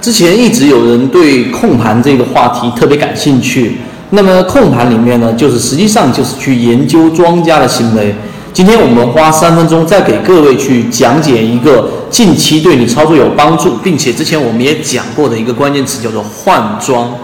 [0.00, 3.76] 之前一直有人对控盘这个话题特别感兴趣，
[4.10, 8.14] 那么控盘里面呢，就是实际上就是去研究庄家的行为。
[8.52, 17.14] 今天我们花三分钟再给各位去讲解一个近期对你操作有帮助，并且之前我们也讲过的一个关键词叫做换庄。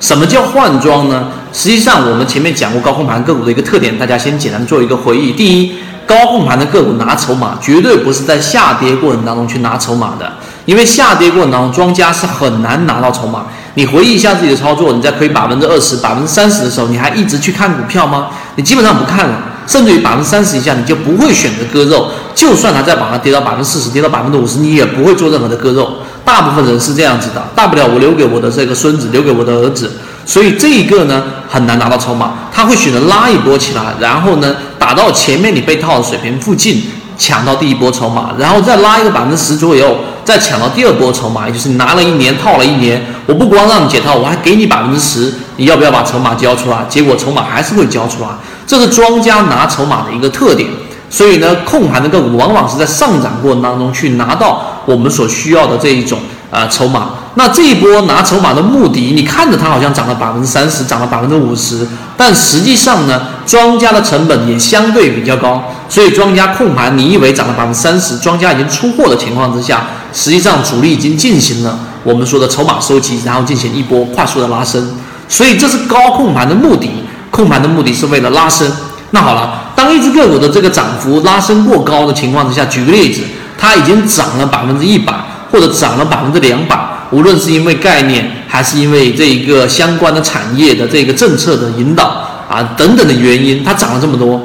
[0.00, 1.28] 什么叫换庄呢？
[1.52, 5.32] 实际上我们前面讲过高控盘个股的一个特点，大家先简单做一个回忆。
[5.32, 5.72] 第一，
[6.04, 10.30] 高控盘的个股拿筹码绝对不是在下跌过程当中去拿筹码的。
[10.66, 13.44] 因为下跌过程当中，庄家是很难拿到筹码。
[13.74, 18.28] 你回忆一下自己的操作，你在亏百分之二十、百分之三十的时候，你还一直去看股票吗？
[18.56, 19.36] 你基本上不看了，
[19.66, 22.08] 甚至于百分之三十以下，你就不会选择割肉。
[22.34, 25.98] 就算它再往上跌到百分之四十、跌到百分之五十，你也不会做任何的割肉。
[26.24, 29.92] 大部分人是这样子的，大不了我留给我的这个孙子，留给我的儿子。
[30.24, 36.82] 所以这一个呢，很难拿到筹码，他会选择拉一波起来，然后呢，打到前面你被套的水平附近。
[37.16, 46.84] 抢到第一波筹码，然后再拉一个百分之十左右，再抢到第二波筹码，也就是你拿了一年套了一年，我不光让你解套，我还给你百分之十，你要不要把筹码交出来？
[46.88, 48.28] 结果筹码还是会交出来，
[48.66, 50.68] 这是庄家拿筹码的一个特点。
[51.10, 56.18] 所以呢，控盘的个股往往是在上涨过程当中去拿到我们所需要的这一种
[56.50, 57.10] 啊筹码。
[57.36, 61.84] 那这一波拿筹码的目的，你看着它好像涨了百分之三十，涨了百分之五十，
[62.16, 74.94] 但实际上呢，庄家的成本也相对比较高，所以庄家控盘，你以为涨了百分之三十，庄家已经出货的情况之下，实际上主力已经进行了我们说的筹码收集，然后进行一波快速的拉升，
[75.28, 76.88] 所以这是高控盘的目的，
[77.32, 78.70] 控盘的目的是为了拉升。
[79.10, 83.22] 那好了，当一只个股的这个涨幅拉升过高的情况之下，举个例子，
[83.58, 85.12] 它已经涨了百分之一百，
[85.50, 86.78] 或者涨了百分之两百。
[87.14, 94.40] 无论是因为概念，还是因为这一个相关的产业的这个政策的引导啊等等的原因，它涨了这么多。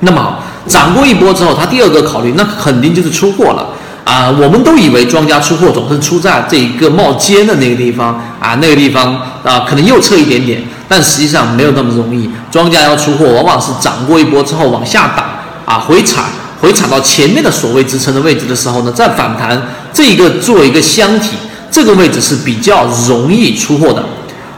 [0.00, 3.68] 那么涨过一波之后，它第二个考虑，那肯定就是出货了
[4.02, 4.30] 啊。
[4.30, 12.30] 我们都以为庄家出货总是出在这一个冒尖的那个地方啊，那个地方啊可能右侧一点点，但实际上没有那么容易。
[12.50, 16.22] 庄家要出货，往往是涨过一波之后往下打啊，回踩，
[16.62, 19.60] 回踩到前面的所谓支撑的位置的时候呢，再反弹，
[19.92, 21.36] 这一个做一个箱体。
[21.70, 24.04] 这个位置是比较容易出货的，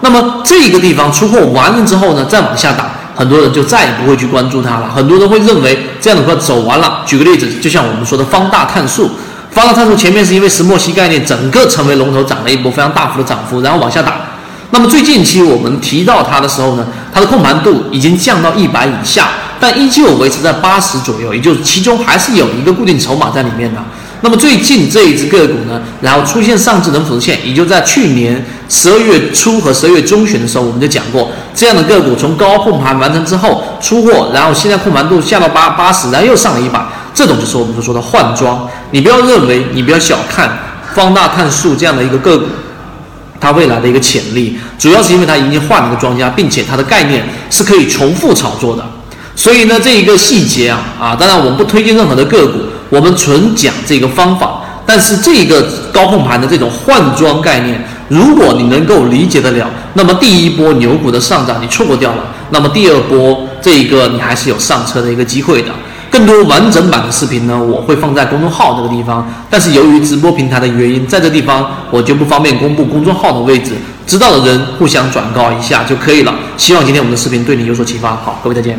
[0.01, 4.91] 那么这个地方出货完了之后呢，再往下打，很多人就再也不会去关注它了。
[4.95, 7.03] 很多人会认为这样的话走完了。
[7.07, 9.11] 举个例子，就像我们说的方大碳素，
[9.51, 14.17] 方大碳素前面是因为石墨烯概念整个成为龙头，涨了一波非常大幅的涨幅，然后往下打。
[14.71, 19.29] 那么最近期我们提到它的时候呢，它的控盘度已经降到一百以下，
[19.61, 23.79] 但依旧维持在八十左右，也就是其中还是有一个固定筹码在里面的。
[24.25, 38.69] 那么最近这一只个股呢，然后出现上智能辅助线，也就在去年十二月初和十二月中旬的时候，我们就讲过，这样的个股从高控盘完成之后出货，然后现在控盘度下到八八十，然后又上了一把，这种就是我们所说的换装。
[38.93, 40.57] 你不要认为，你不要小看
[40.95, 42.47] 方大碳素这样的一个个股，
[43.41, 48.85] 它未来的一个潜力，主要是因为它已经换了一个庄家，并且它的概念是可以重复炒作的。
[49.35, 52.61] 所以呢，这一个细节啊啊，当然我们不推荐任何的个股。
[52.93, 65.71] 我们纯讲这个方法，但是这个高控盘的这种换装概念，如果你能够理解得了，那么第一波牛股的上涨你错过掉了，那么第二波这一个你还是有上车的一个机会的。
[66.11, 73.73] 更多完整版的视频呢，我会放在公众号这个地方，但是由于直播平台的原因，在这地方我就不方便公布公众号的位置，
[74.07, 76.35] 知道的人互相转告一下就可以了。
[76.59, 78.11] 希望今天我们的视频对你有所启发。
[78.11, 78.79] 好，各位再见。